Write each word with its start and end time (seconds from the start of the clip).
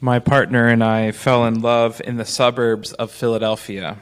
My 0.00 0.18
partner 0.18 0.68
and 0.68 0.84
I 0.84 1.10
fell 1.10 1.46
in 1.46 1.62
love 1.62 2.02
in 2.04 2.18
the 2.18 2.26
suburbs 2.26 2.92
of 2.92 3.10
Philadelphia. 3.10 3.96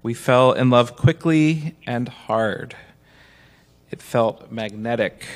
We 0.00 0.14
fell 0.14 0.52
in 0.52 0.70
love 0.70 0.94
quickly 0.94 1.74
and 1.88 2.08
hard. 2.08 2.76
It 3.90 4.00
felt 4.00 4.52
magnetic. 4.52 5.26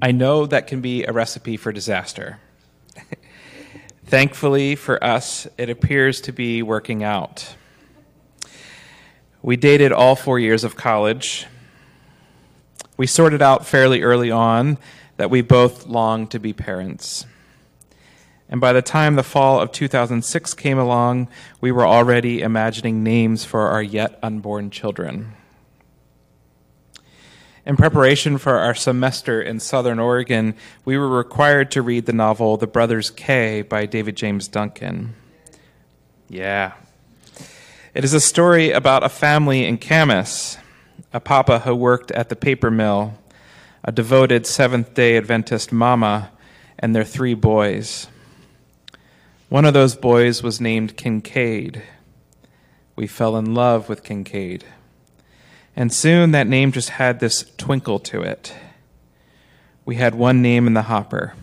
I 0.00 0.12
know 0.12 0.46
that 0.46 0.68
can 0.68 0.80
be 0.80 1.02
a 1.02 1.12
recipe 1.12 1.56
for 1.56 1.72
disaster. 1.72 2.38
Thankfully 4.04 4.76
for 4.76 5.02
us, 5.02 5.48
it 5.58 5.68
appears 5.68 6.20
to 6.20 6.32
be 6.32 6.62
working 6.62 7.02
out. 7.02 7.56
We 9.42 9.56
dated 9.56 9.90
all 9.90 10.14
four 10.14 10.38
years 10.38 10.62
of 10.62 10.76
college. 10.76 11.46
We 12.96 13.08
sorted 13.08 13.42
out 13.42 13.66
fairly 13.66 14.02
early 14.02 14.30
on 14.30 14.78
that 15.16 15.30
we 15.30 15.40
both 15.40 15.86
longed 15.86 16.30
to 16.30 16.38
be 16.38 16.52
parents. 16.52 17.26
And 18.48 18.60
by 18.60 18.72
the 18.72 18.82
time 18.82 19.16
the 19.16 19.22
fall 19.22 19.60
of 19.60 19.72
2006 19.72 20.54
came 20.54 20.78
along, 20.78 21.28
we 21.60 21.72
were 21.72 21.86
already 21.86 22.42
imagining 22.42 23.02
names 23.02 23.44
for 23.44 23.68
our 23.68 23.82
yet 23.82 24.18
unborn 24.22 24.70
children. 24.70 25.32
In 27.64 27.76
preparation 27.76 28.38
for 28.38 28.58
our 28.58 28.76
semester 28.76 29.42
in 29.42 29.58
Southern 29.58 29.98
Oregon, 29.98 30.54
we 30.84 30.96
were 30.96 31.08
required 31.08 31.72
to 31.72 31.82
read 31.82 32.06
the 32.06 32.12
novel 32.12 32.56
The 32.56 32.68
Brothers 32.68 33.10
K 33.10 33.62
by 33.62 33.86
David 33.86 34.16
James 34.16 34.46
Duncan. 34.46 35.16
Yeah. 36.28 36.74
It 37.92 38.04
is 38.04 38.14
a 38.14 38.20
story 38.20 38.70
about 38.70 39.02
a 39.02 39.08
family 39.08 39.64
in 39.64 39.78
Camas, 39.78 40.58
a 41.12 41.18
papa 41.18 41.58
who 41.60 41.74
worked 41.74 42.12
at 42.12 42.28
the 42.28 42.36
paper 42.36 42.70
mill, 42.70 43.14
a 43.86 43.92
devoted 43.92 44.44
Seventh 44.44 44.94
day 44.94 45.16
Adventist 45.16 45.70
mama, 45.70 46.32
and 46.76 46.94
their 46.94 47.04
three 47.04 47.34
boys. 47.34 48.08
One 49.48 49.64
of 49.64 49.74
those 49.74 49.94
boys 49.94 50.42
was 50.42 50.60
named 50.60 50.96
Kincaid. 50.96 51.82
We 52.96 53.06
fell 53.06 53.36
in 53.36 53.54
love 53.54 53.88
with 53.88 54.02
Kincaid. 54.02 54.64
And 55.76 55.92
soon 55.92 56.32
that 56.32 56.48
name 56.48 56.72
just 56.72 56.90
had 56.90 57.20
this 57.20 57.44
twinkle 57.56 58.00
to 58.00 58.22
it. 58.22 58.52
We 59.84 59.94
had 59.94 60.16
one 60.16 60.42
name 60.42 60.66
in 60.66 60.74
the 60.74 60.82
hopper 60.82 61.34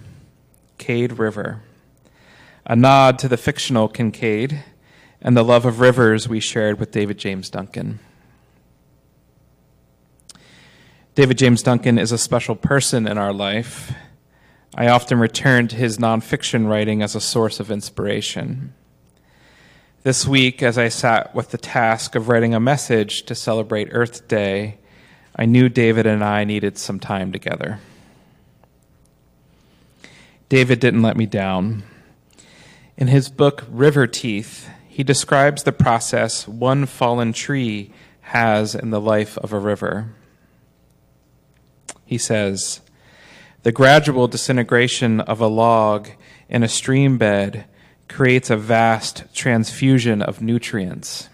Cade 0.77 1.13
River, 1.13 1.61
a 2.65 2.75
nod 2.75 3.19
to 3.19 3.29
the 3.29 3.37
fictional 3.37 3.87
Kincaid 3.87 4.65
and 5.21 5.37
the 5.37 5.43
love 5.43 5.65
of 5.65 5.79
rivers 5.79 6.27
we 6.27 6.41
shared 6.41 6.77
with 6.77 6.91
David 6.91 7.17
James 7.17 7.49
Duncan. 7.49 7.99
David 11.15 11.37
James 11.37 11.61
Duncan 11.61 11.99
is 11.99 12.11
a 12.11 12.17
special 12.17 12.55
person 12.55 13.07
in 13.07 13.19
our 13.19 13.33
life 13.33 13.93
I 14.75 14.87
often 14.87 15.19
return 15.19 15.67
to 15.67 15.75
his 15.75 15.99
nonfiction 15.99 16.67
writing 16.67 17.03
as 17.03 17.13
a 17.13 17.21
source 17.21 17.59
of 17.59 17.69
inspiration. 17.69 18.73
This 20.01 20.25
week, 20.25 20.63
as 20.63 20.79
I 20.79 20.87
sat 20.87 21.35
with 21.35 21.51
the 21.51 21.59
task 21.59 22.15
of 22.15 22.27
writing 22.27 22.55
a 22.55 22.59
message 22.59 23.23
to 23.25 23.35
celebrate 23.35 23.89
Earth 23.91 24.27
Day, 24.27 24.79
I 25.35 25.45
knew 25.45 25.69
David 25.69 26.07
and 26.07 26.23
I 26.23 26.43
needed 26.43 26.79
some 26.79 26.99
time 26.99 27.31
together. 27.31 27.79
David 30.49 30.79
didn't 30.79 31.03
let 31.03 31.15
me 31.15 31.27
down. 31.27 31.83
In 32.97 33.07
his 33.07 33.29
book, 33.29 33.63
River 33.69 34.07
Teeth, 34.07 34.67
he 34.87 35.03
describes 35.03 35.61
the 35.61 35.71
process 35.71 36.47
one 36.47 36.87
fallen 36.87 37.31
tree 37.31 37.91
has 38.21 38.73
in 38.73 38.89
the 38.89 39.01
life 39.01 39.37
of 39.37 39.53
a 39.53 39.59
river. 39.59 40.15
He 42.13 42.19
says, 42.19 42.81
the 43.63 43.71
gradual 43.71 44.27
disintegration 44.27 45.19
of 45.19 45.41
a 45.41 45.47
log 45.47 46.09
in 46.47 46.61
a 46.61 46.67
stream 46.67 47.17
bed 47.17 47.65
creates 48.07 48.51
a 48.51 48.55
vast 48.55 49.23
transfusion 49.33 50.21
of 50.21 50.39
nutrients, 50.39 51.29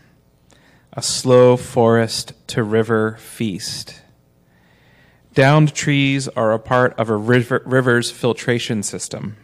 a 0.93 1.01
slow 1.01 1.57
forest 1.57 2.31
to 2.47 2.63
river 2.63 3.17
feast. 3.19 4.01
Downed 5.33 5.73
trees 5.73 6.29
are 6.29 6.53
a 6.53 6.59
part 6.59 6.97
of 6.97 7.09
a 7.09 7.17
river, 7.17 7.61
river's 7.65 8.09
filtration 8.09 8.81
system. 8.81 9.35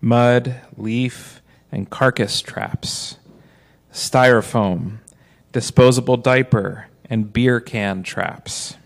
Mud, 0.00 0.60
leaf, 0.76 1.42
and 1.72 1.90
carcass 1.90 2.40
traps, 2.40 3.16
styrofoam, 3.92 4.98
disposable 5.50 6.16
diaper, 6.16 6.86
and 7.10 7.32
beer 7.32 7.58
can 7.58 8.04
traps. 8.04 8.76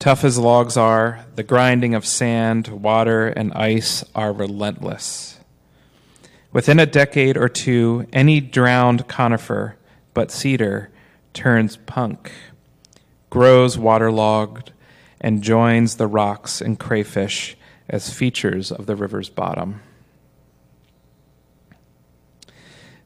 Tough 0.00 0.24
as 0.24 0.38
logs 0.38 0.78
are, 0.78 1.26
the 1.34 1.42
grinding 1.42 1.94
of 1.94 2.06
sand, 2.06 2.68
water, 2.68 3.28
and 3.28 3.52
ice 3.52 4.02
are 4.14 4.32
relentless. 4.32 5.38
Within 6.54 6.80
a 6.80 6.86
decade 6.86 7.36
or 7.36 7.50
two, 7.50 8.06
any 8.10 8.40
drowned 8.40 9.08
conifer 9.08 9.76
but 10.14 10.30
cedar 10.30 10.90
turns 11.34 11.76
punk, 11.76 12.32
grows 13.28 13.76
waterlogged, 13.76 14.72
and 15.20 15.42
joins 15.42 15.96
the 15.96 16.06
rocks 16.06 16.62
and 16.62 16.78
crayfish 16.78 17.54
as 17.86 18.10
features 18.10 18.72
of 18.72 18.86
the 18.86 18.96
river's 18.96 19.28
bottom. 19.28 19.82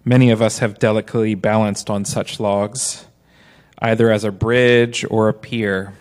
Many 0.04 0.30
of 0.30 0.40
us 0.40 0.60
have 0.60 0.78
delicately 0.78 1.34
balanced 1.34 1.90
on 1.90 2.04
such 2.04 2.38
logs, 2.38 3.06
either 3.80 4.12
as 4.12 4.22
a 4.22 4.30
bridge 4.30 5.04
or 5.10 5.28
a 5.28 5.34
pier 5.34 5.92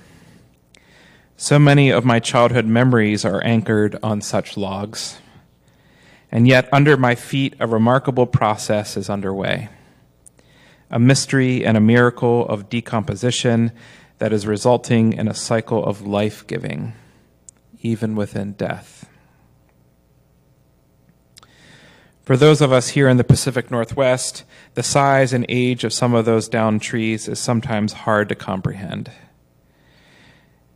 so 1.43 1.59
many 1.59 1.89
of 1.89 2.05
my 2.05 2.21
childhood 2.21 2.65
memories 2.65 3.25
are 3.25 3.43
anchored 3.43 3.99
on 4.01 4.21
such 4.21 4.55
logs. 4.55 5.19
And 6.31 6.47
yet, 6.47 6.69
under 6.71 6.95
my 6.95 7.15
feet, 7.15 7.53
a 7.59 7.67
remarkable 7.67 8.25
process 8.25 8.95
is 8.95 9.09
underway 9.09 9.67
a 10.89 10.99
mystery 10.99 11.65
and 11.65 11.75
a 11.75 11.81
miracle 11.81 12.47
of 12.47 12.69
decomposition 12.69 13.73
that 14.19 14.31
is 14.31 14.47
resulting 14.47 15.11
in 15.11 15.27
a 15.27 15.33
cycle 15.33 15.83
of 15.83 16.07
life 16.07 16.47
giving, 16.47 16.93
even 17.81 18.15
within 18.15 18.53
death. 18.53 19.05
For 22.21 22.37
those 22.37 22.61
of 22.61 22.71
us 22.71 22.87
here 22.87 23.09
in 23.09 23.17
the 23.17 23.25
Pacific 23.25 23.69
Northwest, 23.69 24.45
the 24.75 24.83
size 24.83 25.33
and 25.33 25.45
age 25.49 25.83
of 25.83 25.91
some 25.91 26.13
of 26.13 26.23
those 26.23 26.47
downed 26.47 26.81
trees 26.81 27.27
is 27.27 27.37
sometimes 27.37 27.91
hard 27.91 28.29
to 28.29 28.35
comprehend. 28.35 29.11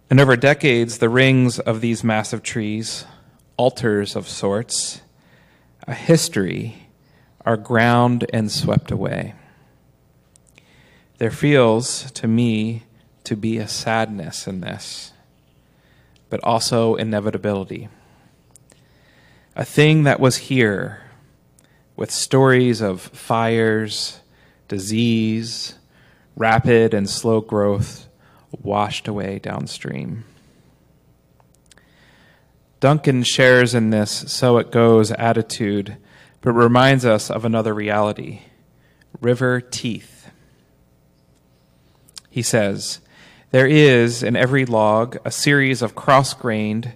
And 0.10 0.22
over 0.22 0.38
decades, 0.38 1.00
the 1.00 1.10
rings 1.10 1.60
of 1.60 1.82
these 1.82 2.04
massive 2.04 2.42
trees, 2.42 3.06
altars 3.58 4.16
of 4.16 4.28
sorts, 4.28 5.02
a 5.86 5.94
history, 5.94 6.88
are 7.46 7.58
ground 7.58 8.26
and 8.32 8.50
swept 8.50 8.90
away. 8.90 9.34
There 11.18 11.32
feels 11.32 12.10
to 12.12 12.28
me 12.28 12.84
to 13.26 13.36
be 13.36 13.58
a 13.58 13.68
sadness 13.68 14.48
in 14.48 14.62
this, 14.62 15.12
but 16.30 16.42
also 16.42 16.96
inevitability. 16.96 17.90
A 19.58 19.66
thing 19.66 20.04
that 20.04 20.22
was 20.22 20.38
here 20.38 21.02
with 21.98 22.12
stories 22.12 22.80
of 22.80 23.02
fires, 23.02 24.22
disease, 24.70 25.74
rapid 26.38 26.94
and 26.94 27.10
slow 27.10 27.42
growth 27.42 28.08
washed 28.52 29.08
away 29.08 29.40
downstream. 29.40 30.26
Duncan 32.80 33.24
shares 33.24 33.74
in 33.74 33.90
this 33.90 34.12
so 34.32 34.58
it 34.58 34.72
goes 34.72 35.12
attitude, 35.12 35.98
but 36.42 36.54
reminds 36.54 37.06
us 37.06 37.32
of 37.32 37.44
another 37.44 37.74
reality 37.74 38.42
river 39.20 39.60
teeth. 39.60 40.30
He 42.30 42.42
says, 42.42 43.00
There 43.52 43.66
is 43.68 44.22
in 44.22 44.36
every 44.36 44.66
log 44.66 45.18
a 45.26 45.32
series 45.32 45.82
of 45.82 45.96
cross 45.96 46.34
grained, 46.34 46.94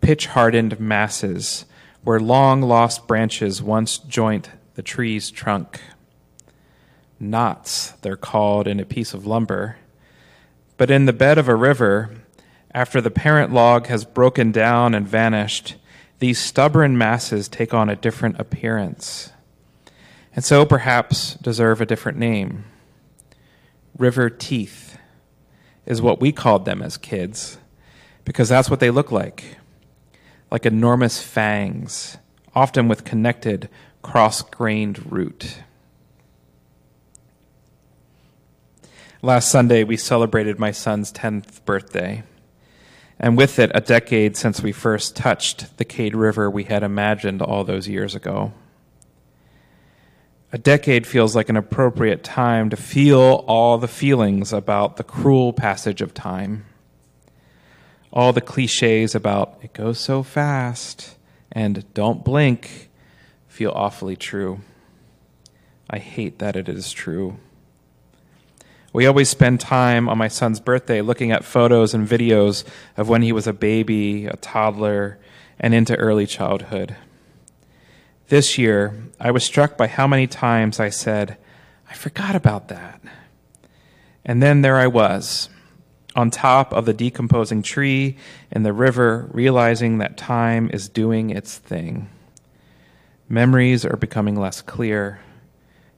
pitch 0.00 0.26
hardened 0.26 0.80
masses 0.80 1.64
where 2.02 2.18
long 2.18 2.62
lost 2.62 3.06
branches 3.06 3.62
once 3.62 3.98
joint 3.98 4.50
the 4.74 4.82
tree's 4.82 5.30
trunk. 5.30 5.80
Knots, 7.18 7.90
they're 8.00 8.16
called 8.16 8.66
in 8.66 8.80
a 8.80 8.86
piece 8.86 9.12
of 9.12 9.26
lumber 9.26 9.76
but 10.80 10.90
in 10.90 11.04
the 11.04 11.12
bed 11.12 11.36
of 11.36 11.46
a 11.46 11.54
river, 11.54 12.08
after 12.72 13.02
the 13.02 13.10
parent 13.10 13.52
log 13.52 13.88
has 13.88 14.06
broken 14.06 14.50
down 14.50 14.94
and 14.94 15.06
vanished, 15.06 15.76
these 16.20 16.38
stubborn 16.38 16.96
masses 16.96 17.48
take 17.48 17.74
on 17.74 17.90
a 17.90 17.96
different 17.96 18.40
appearance, 18.40 19.30
and 20.34 20.42
so 20.42 20.64
perhaps 20.64 21.34
deserve 21.34 21.82
a 21.82 21.84
different 21.84 22.16
name. 22.16 22.64
River 23.98 24.30
teeth 24.30 24.96
is 25.84 26.00
what 26.00 26.18
we 26.18 26.32
called 26.32 26.64
them 26.64 26.80
as 26.80 26.96
kids, 26.96 27.58
because 28.24 28.48
that's 28.48 28.70
what 28.70 28.80
they 28.80 28.90
look 28.90 29.12
like 29.12 29.58
like 30.50 30.64
enormous 30.64 31.22
fangs, 31.22 32.16
often 32.54 32.88
with 32.88 33.04
connected, 33.04 33.68
cross 34.00 34.40
grained 34.40 35.12
root. 35.12 35.58
Last 39.22 39.50
Sunday, 39.50 39.84
we 39.84 39.98
celebrated 39.98 40.58
my 40.58 40.70
son's 40.70 41.12
10th 41.12 41.62
birthday. 41.66 42.22
and 43.18 43.36
with 43.36 43.58
it, 43.58 43.70
a 43.74 43.82
decade 43.82 44.34
since 44.34 44.62
we 44.62 44.72
first 44.72 45.14
touched 45.14 45.76
the 45.76 45.84
Cade 45.84 46.14
River 46.14 46.48
we 46.48 46.64
had 46.64 46.82
imagined 46.82 47.42
all 47.42 47.62
those 47.62 47.86
years 47.86 48.14
ago. 48.14 48.54
A 50.54 50.56
decade 50.58 51.06
feels 51.06 51.36
like 51.36 51.50
an 51.50 51.56
appropriate 51.58 52.24
time 52.24 52.70
to 52.70 52.76
feel 52.78 53.44
all 53.46 53.76
the 53.76 53.86
feelings 53.86 54.54
about 54.54 54.96
the 54.96 55.04
cruel 55.04 55.52
passage 55.52 56.00
of 56.00 56.14
time. 56.14 56.64
All 58.10 58.32
the 58.32 58.40
cliches 58.40 59.14
about 59.14 59.58
it 59.60 59.74
goes 59.74 59.98
so 60.00 60.22
fast 60.22 61.14
and 61.52 61.84
don't 61.92 62.24
blink 62.24 62.88
feel 63.48 63.72
awfully 63.72 64.16
true. 64.16 64.60
I 65.90 65.98
hate 65.98 66.38
that 66.38 66.56
it 66.56 66.70
is 66.70 66.90
true. 66.90 67.36
We 68.92 69.06
always 69.06 69.28
spend 69.28 69.60
time 69.60 70.08
on 70.08 70.18
my 70.18 70.26
son's 70.26 70.58
birthday 70.58 71.00
looking 71.00 71.30
at 71.30 71.44
photos 71.44 71.94
and 71.94 72.08
videos 72.08 72.64
of 72.96 73.08
when 73.08 73.22
he 73.22 73.30
was 73.30 73.46
a 73.46 73.52
baby, 73.52 74.26
a 74.26 74.36
toddler, 74.36 75.18
and 75.60 75.72
into 75.72 75.94
early 75.94 76.26
childhood. 76.26 76.96
This 78.28 78.58
year, 78.58 79.00
I 79.20 79.30
was 79.30 79.44
struck 79.44 79.76
by 79.76 79.86
how 79.86 80.08
many 80.08 80.26
times 80.26 80.80
I 80.80 80.88
said, 80.88 81.36
I 81.88 81.94
forgot 81.94 82.34
about 82.34 82.66
that. 82.68 83.00
And 84.24 84.42
then 84.42 84.62
there 84.62 84.76
I 84.76 84.88
was, 84.88 85.48
on 86.16 86.30
top 86.30 86.72
of 86.72 86.84
the 86.84 86.92
decomposing 86.92 87.62
tree 87.62 88.16
in 88.50 88.64
the 88.64 88.72
river, 88.72 89.28
realizing 89.32 89.98
that 89.98 90.16
time 90.16 90.68
is 90.72 90.88
doing 90.88 91.30
its 91.30 91.56
thing. 91.56 92.08
Memories 93.28 93.84
are 93.84 93.96
becoming 93.96 94.34
less 94.34 94.62
clear 94.62 95.20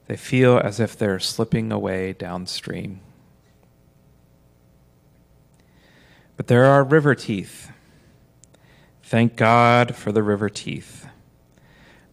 they 0.07 0.17
feel 0.17 0.59
as 0.59 0.81
if 0.81 0.97
they're 0.97 1.21
slipping 1.21 1.73
away 1.73 2.13
downstream. 2.13 3.01
But 6.37 6.49
there 6.49 6.65
are 6.65 6.83
river 6.83 7.15
teeth. 7.15 7.71
Thank 9.03 9.37
God 9.37 9.95
for 9.95 10.11
the 10.11 10.23
river 10.23 10.49
teeth. 10.49 11.07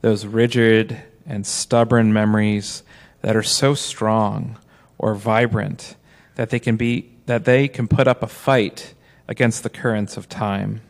Those 0.01 0.25
rigid 0.25 1.01
and 1.25 1.45
stubborn 1.45 2.13
memories 2.13 2.83
that 3.21 3.35
are 3.35 3.43
so 3.43 3.73
strong 3.73 4.57
or 4.97 5.15
vibrant 5.15 5.95
that 6.35 6.49
they 6.49 6.59
can 6.59 6.77
be 6.77 7.11
that 7.25 7.45
they 7.45 7.67
can 7.67 7.87
put 7.87 8.07
up 8.07 8.23
a 8.23 8.27
fight 8.27 8.93
against 9.27 9.61
the 9.63 9.69
currents 9.69 10.17
of 10.17 10.27
time. 10.27 10.81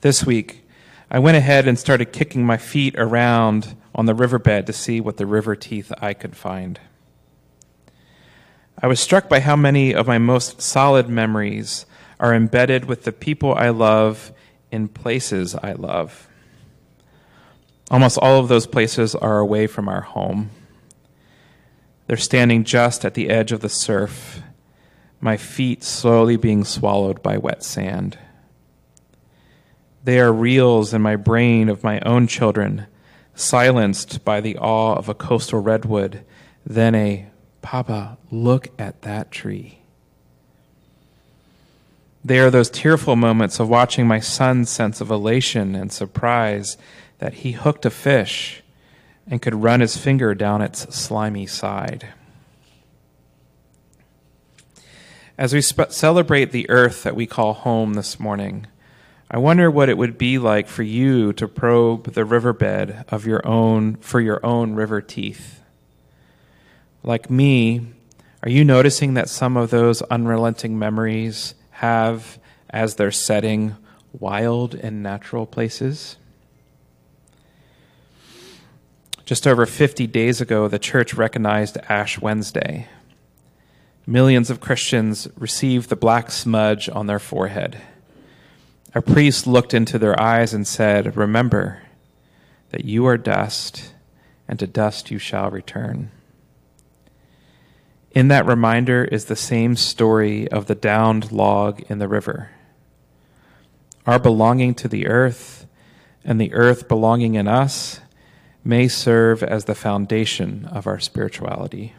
This 0.00 0.24
week, 0.24 0.64
I 1.10 1.18
went 1.18 1.36
ahead 1.36 1.66
and 1.66 1.78
started 1.78 2.12
kicking 2.12 2.46
my 2.46 2.56
feet 2.56 2.94
around 2.96 3.74
on 4.00 4.06
the 4.06 4.14
riverbed 4.14 4.66
to 4.66 4.72
see 4.72 4.98
what 4.98 5.18
the 5.18 5.26
river 5.26 5.54
teeth 5.54 5.92
I 6.00 6.14
could 6.14 6.34
find. 6.34 6.80
I 8.82 8.86
was 8.86 8.98
struck 8.98 9.28
by 9.28 9.40
how 9.40 9.56
many 9.56 9.94
of 9.94 10.06
my 10.06 10.16
most 10.16 10.62
solid 10.62 11.06
memories 11.06 11.84
are 12.18 12.34
embedded 12.34 12.86
with 12.86 13.04
the 13.04 13.12
people 13.12 13.54
I 13.54 13.68
love 13.68 14.32
in 14.72 14.88
places 14.88 15.54
I 15.54 15.72
love. 15.72 16.28
Almost 17.90 18.16
all 18.16 18.40
of 18.40 18.48
those 18.48 18.66
places 18.66 19.14
are 19.14 19.38
away 19.38 19.66
from 19.66 19.86
our 19.86 20.00
home. 20.00 20.48
They're 22.06 22.16
standing 22.16 22.64
just 22.64 23.04
at 23.04 23.12
the 23.12 23.28
edge 23.28 23.52
of 23.52 23.60
the 23.60 23.68
surf, 23.68 24.40
my 25.20 25.36
feet 25.36 25.84
slowly 25.84 26.38
being 26.38 26.64
swallowed 26.64 27.22
by 27.22 27.36
wet 27.36 27.62
sand. 27.62 28.16
They 30.04 30.18
are 30.20 30.32
reels 30.32 30.94
in 30.94 31.02
my 31.02 31.16
brain 31.16 31.68
of 31.68 31.84
my 31.84 32.00
own 32.00 32.28
children 32.28 32.86
silenced 33.40 34.24
by 34.24 34.40
the 34.40 34.56
awe 34.58 34.94
of 34.94 35.08
a 35.08 35.14
coastal 35.14 35.60
redwood, 35.60 36.24
then 36.64 36.94
a 36.94 37.26
Papa, 37.62 38.16
look 38.30 38.68
at 38.78 39.02
that 39.02 39.30
tree. 39.30 39.80
They 42.24 42.38
are 42.38 42.50
those 42.50 42.70
tearful 42.70 43.16
moments 43.16 43.60
of 43.60 43.68
watching 43.68 44.06
my 44.06 44.20
son's 44.20 44.70
sense 44.70 45.00
of 45.00 45.10
elation 45.10 45.74
and 45.74 45.92
surprise 45.92 46.76
that 47.18 47.34
he 47.34 47.52
hooked 47.52 47.86
a 47.86 47.90
fish 47.90 48.62
and 49.26 49.40
could 49.40 49.62
run 49.62 49.80
his 49.80 49.96
finger 49.96 50.34
down 50.34 50.60
its 50.62 50.94
slimy 50.94 51.46
side. 51.46 52.08
As 55.38 55.54
we 55.54 55.62
sp- 55.64 55.90
celebrate 55.92 56.52
the 56.52 56.68
earth 56.68 57.02
that 57.04 57.16
we 57.16 57.26
call 57.26 57.54
home 57.54 57.94
this 57.94 58.20
morning, 58.20 58.66
I 59.32 59.38
wonder 59.38 59.70
what 59.70 59.88
it 59.88 59.96
would 59.96 60.18
be 60.18 60.38
like 60.38 60.66
for 60.66 60.82
you 60.82 61.32
to 61.34 61.46
probe 61.46 62.14
the 62.14 62.24
riverbed 62.24 63.04
of 63.10 63.26
your 63.26 63.46
own 63.46 63.94
for 63.96 64.20
your 64.20 64.44
own 64.44 64.74
river 64.74 65.00
teeth. 65.00 65.60
Like 67.04 67.30
me, 67.30 67.86
are 68.42 68.50
you 68.50 68.64
noticing 68.64 69.14
that 69.14 69.28
some 69.28 69.56
of 69.56 69.70
those 69.70 70.02
unrelenting 70.02 70.76
memories 70.80 71.54
have 71.70 72.40
as 72.70 72.96
their 72.96 73.12
setting 73.12 73.76
wild 74.12 74.74
and 74.74 75.00
natural 75.00 75.46
places? 75.46 76.16
Just 79.24 79.46
over 79.46 79.64
50 79.64 80.08
days 80.08 80.40
ago, 80.40 80.66
the 80.66 80.80
church 80.80 81.14
recognized 81.14 81.76
Ash 81.88 82.20
Wednesday. 82.20 82.88
Millions 84.08 84.50
of 84.50 84.60
Christians 84.60 85.28
received 85.36 85.88
the 85.88 85.94
black 85.94 86.32
smudge 86.32 86.88
on 86.88 87.06
their 87.06 87.20
forehead. 87.20 87.80
A 88.92 89.00
priest 89.00 89.46
looked 89.46 89.72
into 89.72 89.98
their 89.98 90.20
eyes 90.20 90.52
and 90.52 90.66
said, 90.66 91.16
Remember 91.16 91.82
that 92.70 92.84
you 92.84 93.06
are 93.06 93.16
dust, 93.16 93.94
and 94.48 94.58
to 94.58 94.66
dust 94.66 95.12
you 95.12 95.18
shall 95.18 95.48
return. 95.48 96.10
In 98.10 98.26
that 98.28 98.46
reminder 98.46 99.04
is 99.04 99.26
the 99.26 99.36
same 99.36 99.76
story 99.76 100.48
of 100.48 100.66
the 100.66 100.74
downed 100.74 101.30
log 101.30 101.82
in 101.88 101.98
the 101.98 102.08
river. 102.08 102.50
Our 104.06 104.18
belonging 104.18 104.74
to 104.76 104.88
the 104.88 105.06
earth 105.06 105.68
and 106.24 106.40
the 106.40 106.52
earth 106.52 106.88
belonging 106.88 107.34
in 107.36 107.46
us 107.46 108.00
may 108.64 108.88
serve 108.88 109.44
as 109.44 109.66
the 109.66 109.74
foundation 109.76 110.64
of 110.66 110.88
our 110.88 110.98
spirituality. 110.98 111.94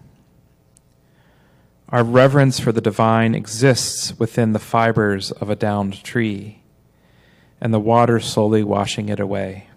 Our 1.88 2.04
reverence 2.04 2.60
for 2.60 2.74
the 2.74 2.82
divine 2.82 3.34
exists 3.34 4.20
within 4.20 4.52
the 4.52 4.60
fibers 4.60 5.32
of 5.32 5.50
a 5.50 5.56
downed 5.56 6.04
tree 6.04 6.61
and 7.62 7.74
the 7.74 7.80
water 7.80 8.20
slowly 8.20 8.64
washing 8.64 9.08
it 9.10 9.20
away. 9.20 9.68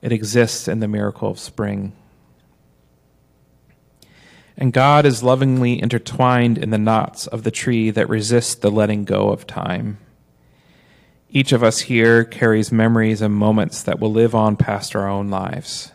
It 0.00 0.10
exists 0.10 0.66
in 0.66 0.80
the 0.80 0.88
miracle 0.88 1.30
of 1.30 1.38
spring. 1.38 1.92
And 4.56 4.72
God 4.72 5.06
is 5.06 5.22
lovingly 5.22 5.80
intertwined 5.80 6.58
in 6.58 6.70
the 6.70 6.78
knots 6.78 7.26
of 7.26 7.42
the 7.42 7.50
tree 7.50 7.90
that 7.90 8.08
resist 8.08 8.62
the 8.62 8.70
letting 8.70 9.04
go 9.04 9.28
of 9.28 9.46
time. 9.46 9.98
Each 11.30 11.52
of 11.52 11.62
us 11.62 11.80
here 11.80 12.24
carries 12.24 12.72
memories 12.72 13.22
and 13.22 13.34
moments 13.34 13.82
that 13.82 14.00
will 14.00 14.12
live 14.12 14.34
on 14.34 14.56
past 14.56 14.94
our 14.94 15.08
own 15.08 15.30
lives. 15.30 15.92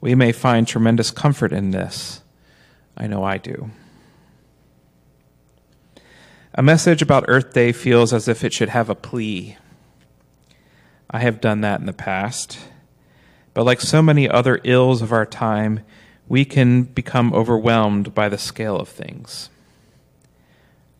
We 0.00 0.14
may 0.14 0.32
find 0.32 0.66
tremendous 0.66 1.10
comfort 1.10 1.52
in 1.52 1.72
this. 1.72 2.22
I 2.96 3.06
know 3.06 3.22
I 3.22 3.36
do. 3.36 3.70
A 6.54 6.62
message 6.62 7.02
about 7.02 7.26
Earth 7.28 7.52
Day 7.52 7.72
feels 7.72 8.12
as 8.12 8.26
if 8.28 8.42
it 8.42 8.52
should 8.52 8.70
have 8.70 8.88
a 8.88 8.94
plea 8.94 9.56
I 11.10 11.18
have 11.20 11.40
done 11.40 11.60
that 11.62 11.80
in 11.80 11.86
the 11.86 11.92
past. 11.92 12.58
But 13.52 13.64
like 13.64 13.80
so 13.80 14.00
many 14.00 14.28
other 14.28 14.60
ills 14.62 15.02
of 15.02 15.12
our 15.12 15.26
time, 15.26 15.80
we 16.28 16.44
can 16.44 16.84
become 16.84 17.34
overwhelmed 17.34 18.14
by 18.14 18.28
the 18.28 18.38
scale 18.38 18.76
of 18.76 18.88
things. 18.88 19.50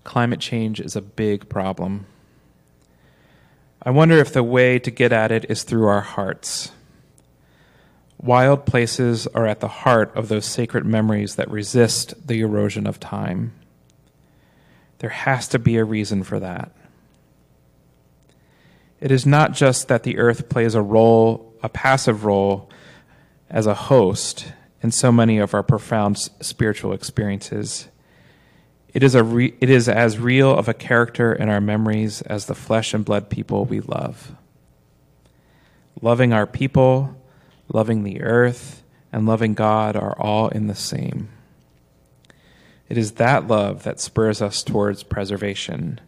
Climate 0.02 0.40
change 0.40 0.80
is 0.80 0.96
a 0.96 1.00
big 1.00 1.48
problem. 1.48 2.06
I 3.82 3.90
wonder 3.90 4.18
if 4.18 4.32
the 4.32 4.42
way 4.42 4.78
to 4.80 4.90
get 4.90 5.12
at 5.12 5.30
it 5.30 5.46
is 5.48 5.62
through 5.62 5.86
our 5.86 6.00
hearts. 6.00 6.72
Wild 8.18 8.66
places 8.66 9.26
are 9.28 9.46
at 9.46 9.60
the 9.60 9.68
heart 9.68 10.14
of 10.16 10.28
those 10.28 10.44
sacred 10.44 10.84
memories 10.84 11.36
that 11.36 11.50
resist 11.50 12.26
the 12.26 12.40
erosion 12.40 12.86
of 12.86 12.98
time. 12.98 13.52
There 14.98 15.10
has 15.10 15.48
to 15.48 15.58
be 15.58 15.76
a 15.76 15.84
reason 15.84 16.24
for 16.24 16.40
that. 16.40 16.72
It 19.00 19.10
is 19.10 19.24
not 19.24 19.52
just 19.52 19.88
that 19.88 20.02
the 20.02 20.18
earth 20.18 20.48
plays 20.48 20.74
a 20.74 20.82
role, 20.82 21.54
a 21.62 21.68
passive 21.68 22.24
role, 22.24 22.70
as 23.48 23.66
a 23.66 23.74
host 23.74 24.52
in 24.82 24.90
so 24.90 25.10
many 25.10 25.38
of 25.38 25.54
our 25.54 25.62
profound 25.62 26.18
spiritual 26.40 26.92
experiences. 26.92 27.88
It 28.92 29.02
is, 29.02 29.14
a 29.14 29.24
re- 29.24 29.54
it 29.60 29.70
is 29.70 29.88
as 29.88 30.18
real 30.18 30.52
of 30.54 30.68
a 30.68 30.74
character 30.74 31.32
in 31.32 31.48
our 31.48 31.60
memories 31.60 32.22
as 32.22 32.46
the 32.46 32.54
flesh 32.54 32.92
and 32.92 33.04
blood 33.04 33.30
people 33.30 33.64
we 33.64 33.80
love. 33.80 34.32
Loving 36.02 36.32
our 36.32 36.46
people, 36.46 37.16
loving 37.68 38.02
the 38.02 38.22
earth, 38.22 38.82
and 39.12 39.26
loving 39.26 39.54
God 39.54 39.96
are 39.96 40.16
all 40.18 40.48
in 40.48 40.66
the 40.66 40.74
same. 40.74 41.28
It 42.88 42.98
is 42.98 43.12
that 43.12 43.46
love 43.46 43.84
that 43.84 44.00
spurs 44.00 44.42
us 44.42 44.62
towards 44.62 45.02
preservation 45.04 46.00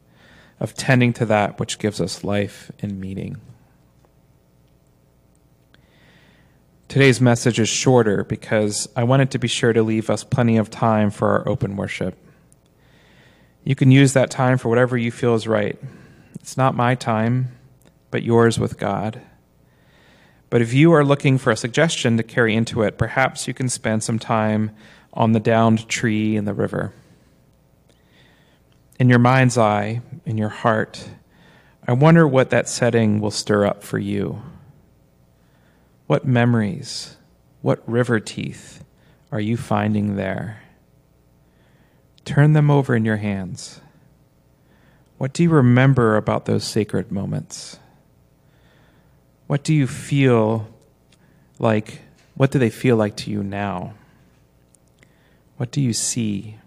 of 0.60 0.74
tending 0.74 1.12
to 1.14 1.26
that 1.26 1.58
which 1.58 1.78
gives 1.78 2.00
us 2.00 2.24
life 2.24 2.70
and 2.80 3.00
meaning. 3.00 3.36
Today's 6.88 7.20
message 7.22 7.58
is 7.58 7.70
shorter 7.70 8.22
because 8.22 8.86
I 8.94 9.04
wanted 9.04 9.30
to 9.30 9.38
be 9.38 9.48
sure 9.48 9.72
to 9.72 9.82
leave 9.82 10.10
us 10.10 10.24
plenty 10.24 10.58
of 10.58 10.68
time 10.68 11.10
for 11.10 11.30
our 11.30 11.48
open 11.48 11.76
worship. 11.76 12.16
You 13.64 13.74
can 13.74 13.90
use 13.90 14.12
that 14.12 14.30
time 14.30 14.58
for 14.58 14.68
whatever 14.68 14.98
you 14.98 15.10
feel 15.10 15.34
is 15.34 15.48
right. 15.48 15.78
It's 16.34 16.56
not 16.56 16.74
my 16.74 16.94
time, 16.94 17.48
but 18.10 18.22
yours 18.22 18.58
with 18.58 18.78
God. 18.78 19.22
But 20.50 20.60
if 20.60 20.74
you 20.74 20.92
are 20.92 21.02
looking 21.02 21.38
for 21.38 21.50
a 21.50 21.56
suggestion 21.56 22.18
to 22.18 22.22
carry 22.22 22.54
into 22.54 22.82
it, 22.82 22.98
perhaps 22.98 23.48
you 23.48 23.54
can 23.54 23.70
spend 23.70 24.02
some 24.02 24.18
time 24.18 24.70
on 25.14 25.32
the 25.32 25.40
downed 25.40 25.88
tree 25.88 26.36
in 26.36 26.44
the 26.44 26.52
river. 26.52 26.92
In 29.02 29.08
your 29.08 29.18
mind's 29.18 29.58
eye, 29.58 30.00
in 30.24 30.38
your 30.38 30.48
heart, 30.48 31.08
I 31.88 31.92
wonder 31.92 32.24
what 32.24 32.50
that 32.50 32.68
setting 32.68 33.20
will 33.20 33.32
stir 33.32 33.66
up 33.66 33.82
for 33.82 33.98
you. 33.98 34.40
What 36.06 36.24
memories, 36.24 37.16
what 37.62 37.82
river 37.90 38.20
teeth 38.20 38.84
are 39.32 39.40
you 39.40 39.56
finding 39.56 40.14
there? 40.14 40.62
Turn 42.24 42.52
them 42.52 42.70
over 42.70 42.94
in 42.94 43.04
your 43.04 43.16
hands. 43.16 43.80
What 45.18 45.32
do 45.32 45.42
you 45.42 45.50
remember 45.50 46.16
about 46.16 46.44
those 46.44 46.62
sacred 46.62 47.10
moments? 47.10 47.80
What 49.48 49.64
do 49.64 49.74
you 49.74 49.88
feel 49.88 50.68
like? 51.58 52.02
What 52.36 52.52
do 52.52 52.60
they 52.60 52.70
feel 52.70 52.94
like 52.94 53.16
to 53.16 53.32
you 53.32 53.42
now? 53.42 53.94
What 55.56 55.72
do 55.72 55.80
you 55.80 55.92
see? 55.92 56.58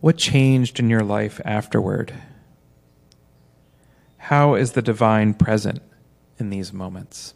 What 0.00 0.16
changed 0.16 0.80
in 0.80 0.88
your 0.88 1.02
life 1.02 1.40
afterward? 1.44 2.14
How 4.16 4.54
is 4.54 4.72
the 4.72 4.80
divine 4.80 5.34
present 5.34 5.82
in 6.38 6.48
these 6.48 6.72
moments? 6.72 7.34